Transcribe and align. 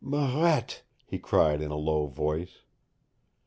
"Marette!" 0.03 0.81
he 1.05 1.19
cried 1.19 1.61
in 1.61 1.69
a 1.69 1.75
low 1.75 2.07
voice. 2.07 2.63